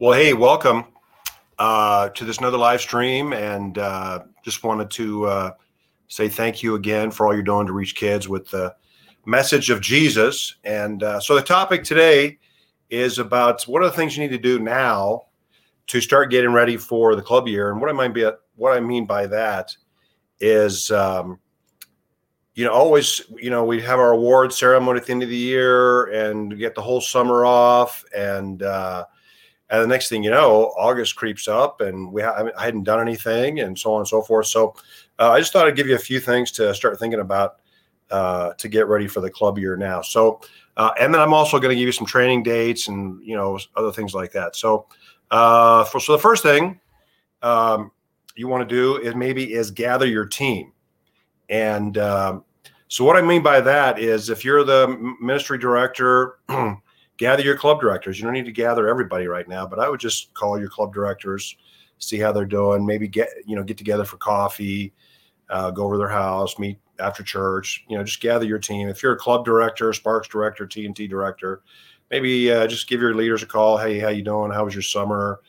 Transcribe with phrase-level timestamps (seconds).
[0.00, 0.86] Well, hey, welcome
[1.58, 5.50] uh, to this another live stream, and uh, just wanted to uh,
[6.08, 8.74] say thank you again for all you're doing to reach kids with the
[9.26, 10.54] message of Jesus.
[10.64, 12.38] And uh, so, the topic today
[12.88, 15.24] is about what are the things you need to do now
[15.88, 17.70] to start getting ready for the club year.
[17.70, 19.76] And what I mean by what I mean by that
[20.40, 21.38] is, um,
[22.54, 25.36] you know, always, you know, we have our award ceremony at the end of the
[25.36, 29.04] year, and get the whole summer off, and uh,
[29.70, 33.00] and the next thing you know, August creeps up, and we ha- I hadn't done
[33.00, 34.46] anything, and so on and so forth.
[34.46, 34.74] So,
[35.18, 37.60] uh, I just thought I'd give you a few things to start thinking about
[38.10, 40.02] uh, to get ready for the club year now.
[40.02, 40.40] So,
[40.76, 43.58] uh, and then I'm also going to give you some training dates and you know
[43.76, 44.56] other things like that.
[44.56, 44.86] So,
[45.30, 46.80] uh, for, so the first thing
[47.42, 47.92] um,
[48.34, 50.72] you want to do is maybe is gather your team,
[51.48, 52.44] and um,
[52.88, 56.40] so what I mean by that is if you're the ministry director.
[57.20, 58.18] gather your club directors.
[58.18, 60.94] You don't need to gather everybody right now, but I would just call your club
[60.94, 61.54] directors,
[61.98, 62.84] see how they're doing.
[62.84, 64.94] Maybe get you know get together for coffee,
[65.50, 67.84] uh, go over their house, meet after church.
[67.88, 68.88] You know, just gather your team.
[68.88, 71.60] If you're a club director, Sparks director, TNT director,
[72.10, 73.76] maybe uh, just give your leaders a call.
[73.76, 74.50] Hey, how you doing?
[74.50, 75.40] How was your summer?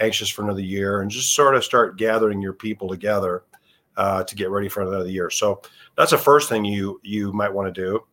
[0.00, 3.42] Anxious for another year, and just sort of start gathering your people together
[3.96, 5.28] uh, to get ready for another year.
[5.28, 5.60] So
[5.96, 8.04] that's the first thing you you might want to do.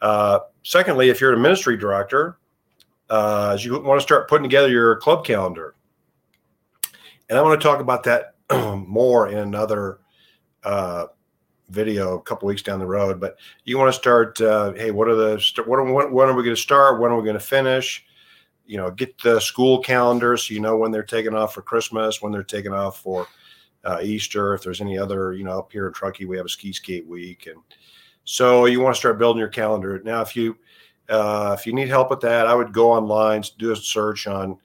[0.00, 2.38] Uh, secondly, if you're a ministry director,
[3.14, 5.76] uh, you want to start putting together your club calendar.
[7.28, 8.34] And I want to talk about that
[8.88, 10.00] more in another
[10.64, 11.06] uh,
[11.68, 13.20] video a couple weeks down the road.
[13.20, 14.40] But you want to start.
[14.40, 17.00] Uh, hey, what are the what are, when, when are we going to start?
[17.00, 18.04] When are we going to finish?
[18.66, 22.20] You know, get the school calendar so you know when they're taking off for Christmas,
[22.20, 23.28] when they're taking off for
[23.84, 24.54] uh, Easter.
[24.54, 27.06] If there's any other, you know, up here in Truckee, we have a ski skate
[27.06, 27.62] week, and
[28.24, 30.02] so you want to start building your calendar.
[30.02, 30.56] Now, if you
[31.08, 34.58] uh, if you need help with that, I would go online, do a search on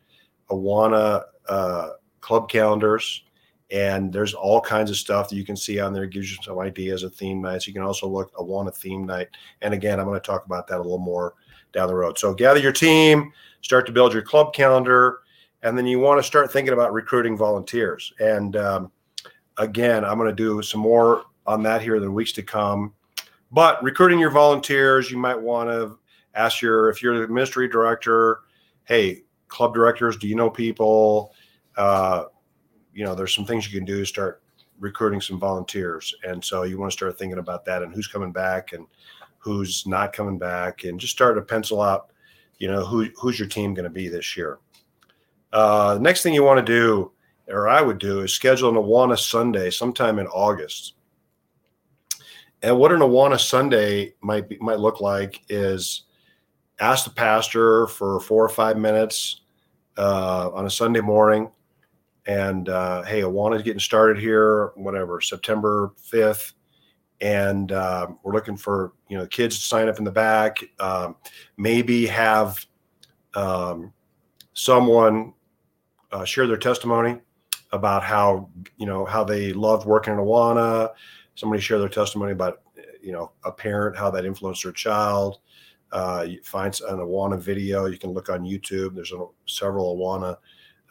[0.50, 1.90] Awana uh,
[2.22, 3.24] club calendars,
[3.72, 6.04] and there's all kinds of stuff that you can see on there.
[6.04, 7.68] It gives you some ideas of theme nights.
[7.68, 9.28] You can also look Awana theme night,
[9.62, 11.36] and again, I'm going to talk about that a little more
[11.74, 12.18] down the road.
[12.18, 15.20] So gather your team, start to build your club calendar,
[15.62, 18.14] and then you want to start thinking about recruiting volunteers.
[18.20, 18.92] And um,
[19.58, 22.94] again, I'm going to do some more on that here in the weeks to come.
[23.52, 25.98] But recruiting your volunteers, you might want to
[26.36, 28.42] ask your if you're the ministry director,
[28.86, 31.34] hey, club directors, do you know people?
[31.76, 32.26] Uh,
[32.94, 34.42] you know, there's some things you can do to start
[34.80, 38.32] recruiting some volunteers, and so you want to start thinking about that and who's coming
[38.32, 38.86] back and
[39.38, 42.12] who's not coming back, and just start to pencil out,
[42.58, 44.60] you know, who who's your team going to be this year.
[45.52, 47.12] Uh, next thing you want to do,
[47.48, 50.94] or I would do, is schedule an Awana Sunday sometime in August.
[52.62, 56.04] And what an Awana Sunday might be, might look like is
[56.80, 59.42] ask the pastor for four or five minutes
[59.98, 61.52] uh, on a Sunday morning.
[62.26, 66.54] And uh, hey, wanted getting started here, whatever, September 5th.
[67.22, 70.60] And uh, we're looking for, you know, kids to sign up in the back.
[70.80, 71.16] Um,
[71.58, 72.66] maybe have
[73.34, 73.92] um,
[74.54, 75.34] someone
[76.12, 77.20] uh, share their testimony
[77.72, 80.92] about how, you know, how they loved working in Awana.
[81.36, 82.62] Somebody share their testimony about,
[83.02, 85.40] you know, a parent, how that influenced their child
[85.92, 87.86] uh, find an Awana video.
[87.86, 88.96] You can look on YouTube.
[88.96, 90.38] There's a, several Awana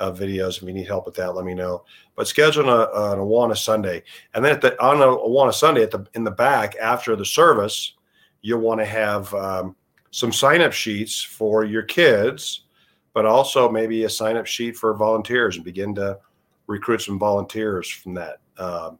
[0.00, 0.56] uh, videos.
[0.56, 1.84] If you need help with that, let me know.
[2.16, 4.02] But schedule a, an Awana Sunday,
[4.34, 7.24] and then at the, on a Awana Sunday at the in the back after the
[7.24, 7.94] service,
[8.42, 9.76] you'll want to have um,
[10.10, 12.64] some sign up sheets for your kids,
[13.12, 16.18] but also maybe a sign up sheet for volunteers and begin to
[16.66, 18.38] recruit some volunteers from that.
[18.58, 18.98] Um,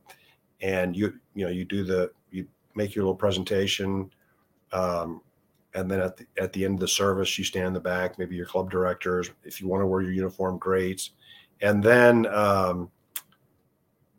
[0.61, 4.11] and you you know you do the you make your little presentation.
[4.73, 5.23] Um,
[5.79, 8.19] and then at the, at the end of the service you stand in the back
[8.19, 11.11] maybe your club directors if you want to wear your uniform great.
[11.61, 12.91] And then um,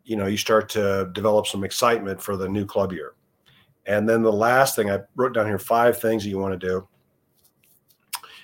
[0.04, 3.14] you know you start to develop some excitement for the new club year.
[3.86, 6.66] And then the last thing i wrote down here five things that you want to
[6.66, 6.88] do.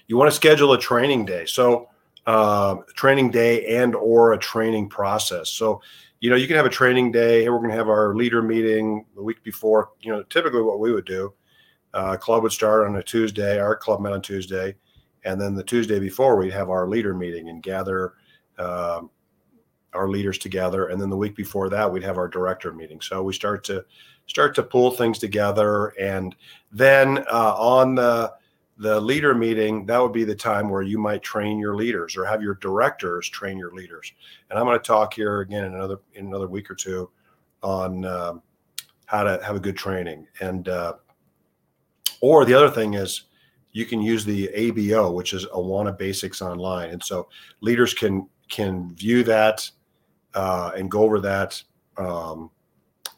[0.06, 1.46] You want to schedule a training day.
[1.46, 1.88] So
[2.26, 5.48] uh, training day and or a training process.
[5.48, 5.80] So
[6.20, 7.42] you know you can have a training day.
[7.42, 9.90] Hey we're going to have our leader meeting the week before.
[10.00, 11.32] You know typically what we would do
[11.96, 13.58] uh, club would start on a Tuesday.
[13.58, 14.76] Our club met on Tuesday,
[15.24, 18.12] and then the Tuesday before we'd have our leader meeting and gather
[18.58, 19.08] um,
[19.94, 20.88] our leaders together.
[20.88, 23.00] And then the week before that we'd have our director meeting.
[23.00, 23.82] So we start to
[24.26, 26.36] start to pull things together, and
[26.70, 28.34] then uh, on the
[28.76, 32.26] the leader meeting, that would be the time where you might train your leaders or
[32.26, 34.12] have your directors train your leaders.
[34.50, 37.08] And I'm going to talk here again in another in another week or two
[37.62, 38.42] on um,
[39.06, 40.68] how to have a good training and.
[42.20, 43.24] Or the other thing is
[43.72, 47.28] you can use the ABO, which is Awana Basics Online, and so
[47.60, 49.68] leaders can can view that
[50.34, 51.60] uh, and go over that
[51.96, 52.50] um,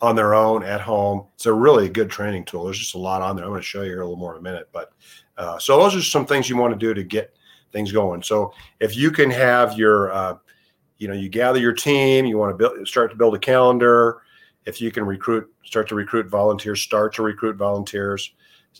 [0.00, 1.26] on their own at home.
[1.34, 2.64] It's a really good training tool.
[2.64, 3.44] There's just a lot on there.
[3.44, 4.92] I'm going to show you here a little more in a minute, but
[5.36, 7.34] uh, so those are some things you want to do to get
[7.72, 8.22] things going.
[8.22, 10.38] So if you can have your, uh,
[10.98, 14.22] you know, you gather your team, you want to build, start to build a calendar.
[14.64, 18.32] If you can recruit, start to recruit volunteers, start to recruit volunteers,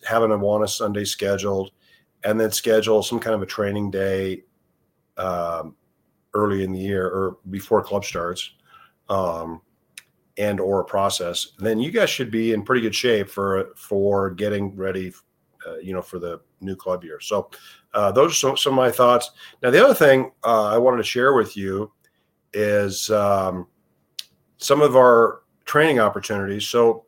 [0.07, 1.71] have an Awana Sunday scheduled,
[2.25, 4.45] and then schedule some kind of a training day
[5.17, 5.77] um,
[6.35, 8.53] early in the year or before club starts.
[9.09, 9.63] Um,
[10.39, 14.31] and or a process, then you guys should be in pretty good shape for for
[14.31, 15.13] getting ready,
[15.67, 17.21] uh, you know, for the new club year.
[17.21, 17.51] So
[17.93, 19.33] uh, those are some, some, of my thoughts.
[19.63, 21.93] Now, the other thing uh, I wanted to share with you
[22.53, 23.67] is um,
[24.59, 26.67] some of our training opportunities.
[26.69, 27.05] So,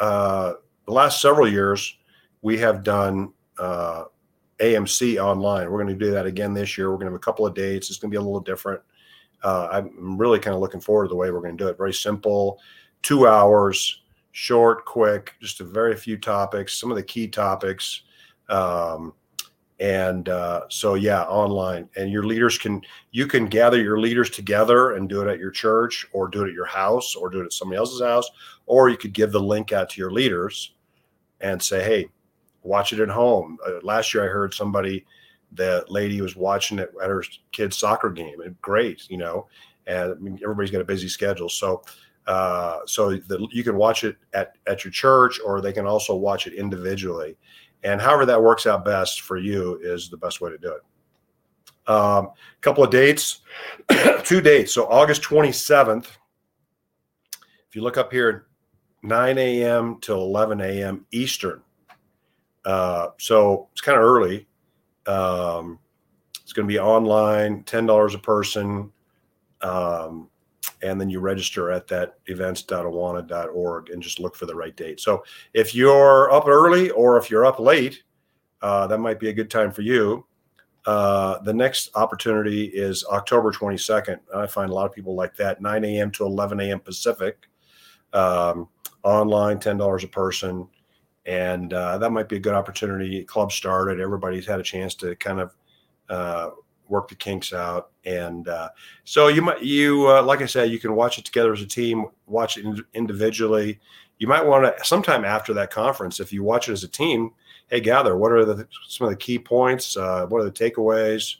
[0.00, 0.54] uh,
[0.86, 1.96] the last several years,
[2.44, 4.04] we have done uh,
[4.60, 5.70] AMC online.
[5.70, 6.90] We're going to do that again this year.
[6.90, 7.88] We're going to have a couple of dates.
[7.88, 8.82] It's going to be a little different.
[9.42, 11.78] Uh, I'm really kind of looking forward to the way we're going to do it.
[11.78, 12.60] Very simple,
[13.00, 14.02] two hours,
[14.32, 18.02] short, quick, just a very few topics, some of the key topics.
[18.50, 19.14] Um,
[19.80, 22.80] and uh, so yeah online and your leaders can
[23.10, 26.48] you can gather your leaders together and do it at your church or do it
[26.48, 28.30] at your house or do it at somebody else's house
[28.66, 30.74] or you could give the link out to your leaders
[31.40, 32.08] and say hey
[32.64, 35.04] watch it at home uh, last year i heard somebody
[35.52, 37.22] the lady was watching it at her
[37.52, 39.46] kid's soccer game and great you know
[39.86, 41.82] and I mean, everybody's got a busy schedule so
[42.26, 46.16] uh, so the, you can watch it at, at your church or they can also
[46.16, 47.36] watch it individually
[47.84, 50.82] and however that works out best for you is the best way to do it.
[51.86, 52.30] A um,
[52.62, 53.42] couple of dates,
[54.24, 54.72] two dates.
[54.72, 56.06] So August 27th,
[57.68, 58.46] if you look up here,
[59.02, 59.98] 9 a.m.
[60.00, 61.04] till 11 a.m.
[61.12, 61.60] Eastern.
[62.64, 64.46] Uh, so it's kind of early.
[65.06, 65.78] Um,
[66.42, 68.92] it's going to be online, $10 a person.
[69.60, 70.28] Um,
[70.82, 75.00] and then you register at that events.awana.org and just look for the right date.
[75.00, 75.24] So
[75.54, 78.02] if you're up early or if you're up late,
[78.60, 80.26] uh, that might be a good time for you.
[80.86, 84.18] Uh, the next opportunity is October 22nd.
[84.34, 86.10] I find a lot of people like that, 9 a.m.
[86.12, 86.80] to 11 a.m.
[86.80, 87.48] Pacific,
[88.12, 88.68] um,
[89.02, 90.68] online, $10 a person.
[91.26, 93.24] And uh, that might be a good opportunity.
[93.24, 95.56] Club started, everybody's had a chance to kind of
[96.10, 96.50] uh,
[96.88, 97.90] work the kinks out.
[98.04, 98.68] And uh,
[99.04, 101.66] so you might, you, uh, like I said, you can watch it together as a
[101.66, 103.80] team, watch it in, individually.
[104.18, 107.32] You might want to sometime after that conference, if you watch it as a team,
[107.68, 111.36] hey, gather what are the some of the key points, uh, what are the takeaways,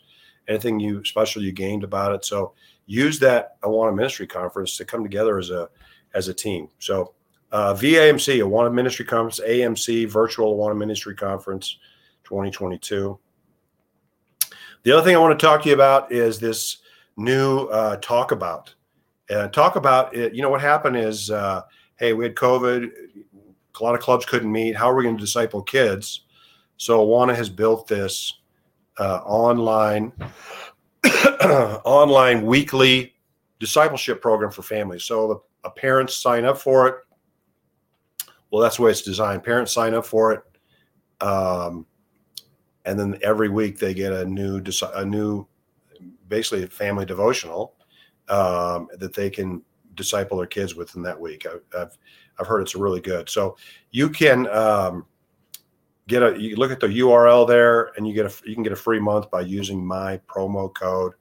[0.49, 2.25] anything you special you gained about it.
[2.25, 2.55] So
[2.87, 5.69] use that Awana Ministry Conference to come together as a
[6.15, 6.69] as a team.
[6.79, 7.15] So
[7.53, 11.79] uh, VAMC, Awana Ministry Conference, AMC Virtual Awana Ministry Conference,
[12.25, 13.19] 2022.
[14.83, 16.79] The other thing I want to talk to you about is this
[17.17, 18.75] new uh, talk about.
[19.31, 20.35] Uh, talk about it.
[20.35, 21.63] You know what happened is, uh,
[21.97, 22.91] hey, we had COVID.
[23.81, 24.77] A lot of clubs couldn't meet.
[24.77, 26.23] How are we going to disciple kids?
[26.77, 28.41] So Awana has built this
[28.99, 30.13] uh, online
[31.85, 33.15] online weekly
[33.59, 35.05] discipleship program for families.
[35.05, 36.95] So the parents sign up for it.
[38.55, 39.43] Well, that's the way it's designed.
[39.43, 40.43] Parents sign up for it.
[41.21, 41.87] Um,
[42.85, 44.63] and then every week they get a new
[44.95, 45.45] a new
[46.29, 47.75] basically a family devotional
[48.29, 49.61] um, that they can
[49.97, 51.47] disciple their kids within that week.
[51.47, 51.99] I, have
[52.39, 53.29] I've heard it's really good.
[53.29, 53.57] So
[53.91, 55.05] you can um,
[56.07, 58.73] get a you look at the URL there, and you get a you can get
[58.73, 61.15] a free month by using my promo code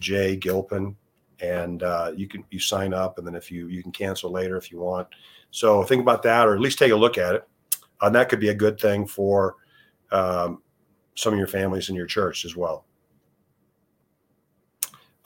[0.00, 0.96] J Gilpin,
[1.38, 4.56] and uh, you can you sign up, and then if you you can cancel later
[4.56, 5.08] if you want.
[5.52, 7.48] So think about that, or at least take a look at it.
[8.00, 9.56] And that could be a good thing for
[10.10, 10.62] um,
[11.14, 12.84] some of your families in your church as well.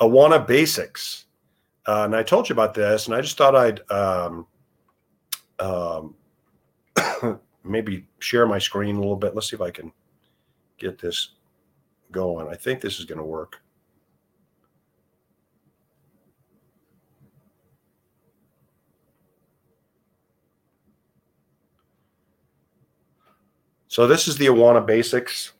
[0.00, 1.24] Awana Basics.
[1.86, 4.46] Uh, and I told you about this, and I just thought I'd um,
[5.60, 6.14] um,
[7.64, 9.34] maybe share my screen a little bit.
[9.34, 9.92] Let's see if I can
[10.78, 11.34] get this
[12.10, 12.48] going.
[12.48, 13.62] I think this is going to work.
[23.96, 25.54] So this is the Awana Basics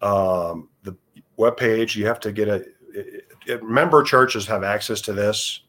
[0.00, 0.96] um, the
[1.36, 1.94] web page.
[1.94, 5.60] You have to get a it, it, member churches have access to this,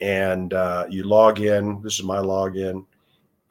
[0.00, 1.82] and uh, you log in.
[1.82, 2.86] This is my login,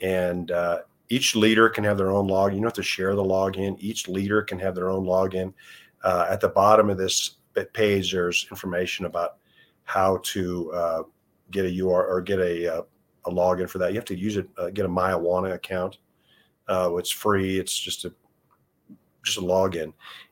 [0.01, 2.53] and uh, each leader can have their own login.
[2.53, 3.75] You don't have to share the login.
[3.77, 5.53] Each leader can have their own login.
[6.03, 7.35] Uh, at the bottom of this
[7.73, 9.35] page, there's information about
[9.83, 11.03] how to uh,
[11.51, 12.81] get a UR or get a, uh,
[13.25, 13.91] a login for that.
[13.91, 15.99] You have to use it, uh, get a My Awana account.
[16.69, 17.59] Uh, it's free.
[17.59, 18.13] It's just a
[19.23, 19.91] just a login.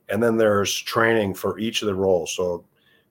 [0.10, 2.36] And then there's training for each of the roles.
[2.36, 2.64] So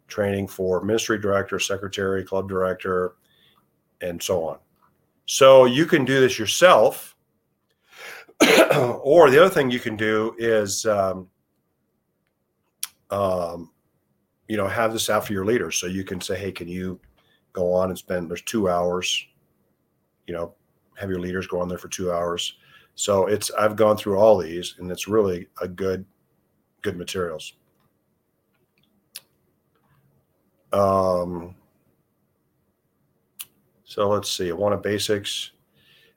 [0.08, 3.16] training for ministry director, secretary, club director,
[4.00, 4.58] and so on.
[5.26, 7.14] So you can do this yourself.
[9.02, 11.28] or the other thing you can do is, um,
[13.10, 13.70] um,
[14.46, 15.76] you know, have this out for your leaders.
[15.76, 17.00] So you can say, hey, can you
[17.52, 19.26] go on and spend, there's two hours,
[20.26, 20.54] you know,
[20.96, 22.58] have your leaders go on there for two hours.
[22.96, 26.04] So it's, I've gone through all these and it's really a good,
[26.80, 27.52] good materials.
[30.72, 31.54] Um,
[33.84, 35.52] so let's see, Awana Basics,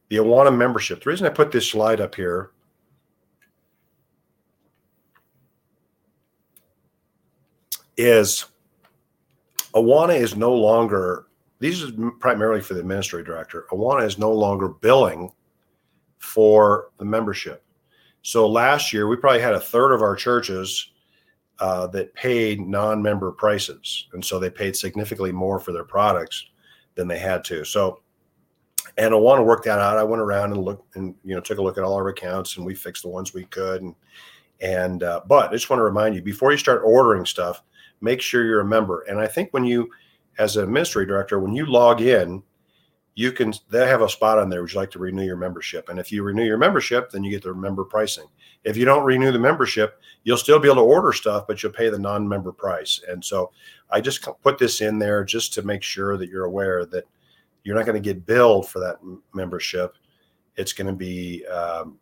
[0.07, 1.03] the Awana membership.
[1.03, 2.51] The reason I put this slide up here
[7.97, 8.45] is
[9.75, 11.27] Awana is no longer,
[11.59, 13.65] these is primarily for the administrative director.
[13.71, 15.29] Awana is no longer billing
[16.19, 17.63] for the membership.
[18.21, 20.91] So last year, we probably had a third of our churches
[21.59, 26.45] uh, that paid non-member prices, and so they paid significantly more for their products
[26.95, 27.65] than they had to.
[27.65, 28.01] So,
[28.97, 29.97] and I want to work that out.
[29.97, 32.57] I went around and looked and you know took a look at all our accounts,
[32.57, 33.81] and we fixed the ones we could.
[33.81, 33.95] And
[34.61, 37.63] and uh, but I just want to remind you before you start ordering stuff,
[38.01, 39.01] make sure you're a member.
[39.01, 39.89] And I think when you,
[40.37, 42.43] as an administrative director, when you log in,
[43.19, 44.61] you can they have a spot on there.
[44.61, 45.89] Would you like to renew your membership?
[45.89, 48.27] And if you renew your membership then you get the member pricing.
[48.63, 51.73] If you don't renew the membership you'll still be able to order stuff but you'll
[51.73, 53.01] pay the non-member price.
[53.09, 53.51] And so
[53.91, 57.03] i just put this in there just to make sure that you're aware that
[57.65, 58.99] you're not going to get billed for that
[59.33, 59.97] membership.
[60.55, 61.99] It's going to be um,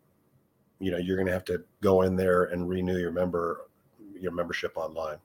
[0.80, 3.70] you know you're going to have to go in there and renew your member
[4.14, 5.18] your membership online.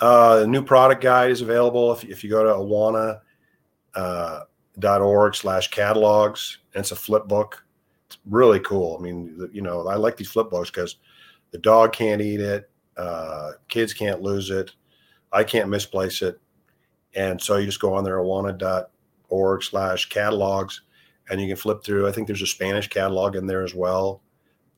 [0.00, 1.92] Uh, the new product guide is available.
[1.92, 3.20] If, if you go to awana
[3.94, 4.40] uh,
[4.84, 6.58] org slash catalogs.
[6.74, 7.64] And it's a flip book.
[8.06, 8.96] It's really cool.
[8.98, 10.96] I mean, you know, I like these flip books because
[11.50, 14.72] the dog can't eat it, uh, kids can't lose it,
[15.32, 16.40] I can't misplace it.
[17.14, 20.82] And so you just go on there, awana.org slash catalogs,
[21.28, 22.08] and you can flip through.
[22.08, 24.22] I think there's a Spanish catalog in there as well.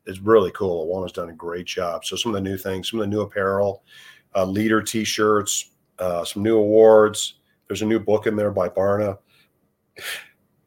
[0.07, 0.87] It's really cool.
[0.87, 2.05] Awana's done a great job.
[2.05, 3.83] So some of the new things, some of the new apparel,
[4.35, 7.35] uh, leader t-shirts, uh, some new awards,
[7.73, 9.17] there's a new book in there by Barna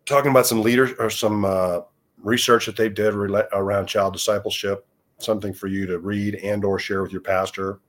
[0.08, 1.82] talking about some leaders or some uh,
[2.18, 4.88] research that they did around child discipleship.
[5.20, 7.80] Something for you to read and or share with your pastor.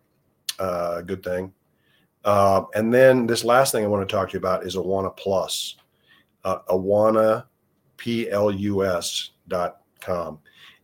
[0.59, 1.51] Uh, good thing.
[2.27, 5.17] Uh, and then this last thing I want to talk to you about is Awana
[5.17, 5.77] Plus.
[6.45, 7.47] Uh, Awana,
[7.97, 10.41] P L U S dot com.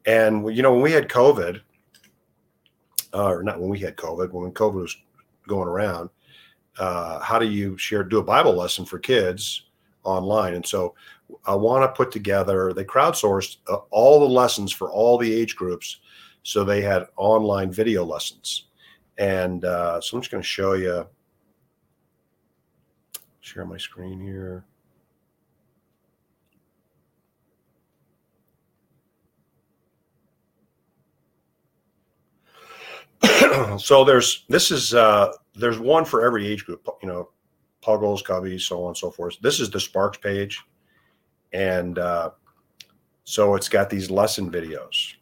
[0.07, 1.61] And, you know, when we had COVID,
[3.13, 4.97] uh, or not when we had COVID, when COVID was
[5.47, 6.09] going around,
[6.79, 9.65] uh, how do you share do a bible lesson for kids
[10.05, 10.55] online?
[10.55, 10.95] And so
[11.47, 15.57] i want to put together they crowdsourced uh, all the lessons for all the age
[15.57, 16.01] groups
[16.43, 18.67] so they had online video lessons.
[19.19, 21.07] And uh, so i'm just going to show you
[23.41, 24.65] share my screen here.
[33.79, 37.29] So there's this is uh there's one for every age group you know
[37.81, 39.37] puggles cubbies so on and so forth.
[39.43, 40.61] This is the sparks page.
[41.53, 42.31] And uh
[43.25, 45.15] so it's got these lesson videos.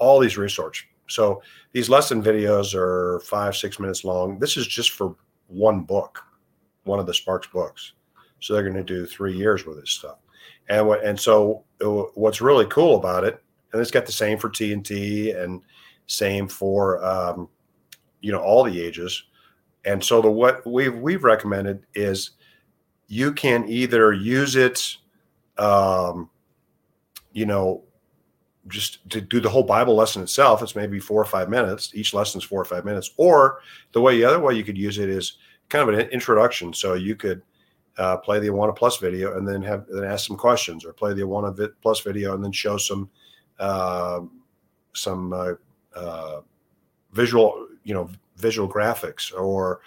[0.00, 4.38] All these resources so these lesson videos are five six minutes long.
[4.38, 5.14] This is just for
[5.48, 6.22] one book
[6.84, 7.92] one of the sparks books.
[8.40, 10.18] So they're going to do three years with this stuff.
[10.68, 14.48] And what and so what's really cool about it and it's got the same for
[14.48, 15.62] TNT and
[16.06, 17.48] same for um,
[18.26, 19.22] you know all the ages.
[19.84, 22.32] And so the what we've we've recommended is
[23.06, 24.96] you can either use it,
[25.58, 26.28] um,
[27.32, 27.84] you know,
[28.66, 30.60] just to do the whole Bible lesson itself.
[30.60, 31.92] It's maybe four or five minutes.
[31.94, 33.12] Each lesson is four or five minutes.
[33.16, 33.60] Or
[33.92, 36.72] the way the other way you could use it is kind of an introduction.
[36.72, 37.42] So you could
[37.96, 41.14] uh, play the Awana Plus video and then have then ask some questions, or play
[41.14, 43.08] the Awana Plus video and then show some
[43.60, 44.22] uh,
[44.94, 45.52] some uh,
[45.94, 46.40] uh,
[47.12, 49.80] visual, you know, visual graphics, or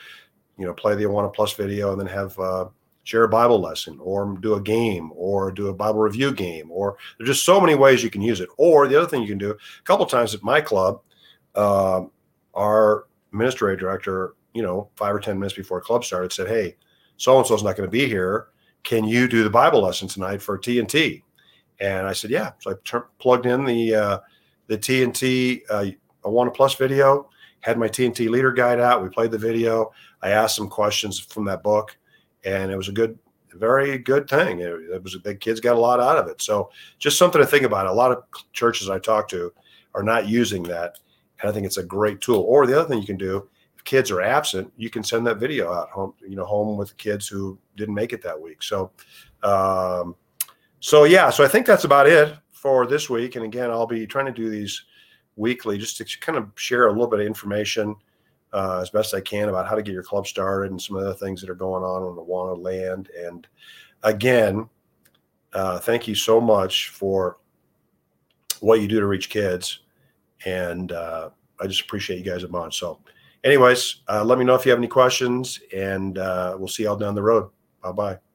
[0.58, 2.65] you know, play the Awana Plus video and then have uh,
[3.03, 6.98] share a Bible lesson, or do a game, or do a Bible review game, or
[7.18, 8.50] there's just so many ways you can use it.
[8.58, 11.01] Or the other thing you can do, a couple times at my club,
[11.56, 12.03] uh,
[12.53, 16.77] our administrative director, you know, five or ten minutes before club started, said, "Hey,
[17.18, 18.48] so and so's not going to be here.
[18.84, 21.22] Can you do the Bible lesson tonight for TNT?"
[21.82, 24.20] And I said, "Yeah." So I plugged in the uh,
[24.68, 25.86] the TNT uh,
[26.24, 27.29] Awana Plus video,
[27.62, 29.04] had my TNT leader guide out.
[29.04, 29.92] We played the video.
[30.22, 31.98] I asked some questions from that book,
[32.44, 33.18] and it was a good
[33.54, 34.60] very good thing.
[34.60, 36.42] It, it was the kids got a lot out of it.
[36.42, 37.88] So just something to think about.
[37.88, 38.24] A lot of
[38.54, 39.51] churches I talk to
[39.96, 41.00] are not using that,
[41.42, 42.42] and I think it's a great tool.
[42.42, 45.38] Or the other thing you can do, if kids are absent, you can send that
[45.38, 48.62] video out home, you know, home with kids who didn't make it that week.
[48.62, 48.92] So,
[49.44, 50.16] um,
[50.80, 53.36] so yeah, so I think that's about it for this week.
[53.36, 54.84] And again, I'll be trying to do these
[55.39, 57.96] weekly just to kind of share a little bit of information
[58.53, 61.03] uh, as best I can about how to get your club started and some of
[61.03, 63.10] the things that are going on on the Awana land.
[63.17, 63.48] And
[64.03, 64.69] again,
[65.53, 67.38] uh, thank you so much for
[68.60, 69.79] what you do to reach kids.
[70.46, 71.29] And uh,
[71.60, 72.79] I just appreciate you guys a bunch.
[72.79, 73.00] So,
[73.43, 76.96] anyways, uh, let me know if you have any questions, and uh, we'll see y'all
[76.96, 77.50] down the road.
[77.81, 78.28] Bye bye.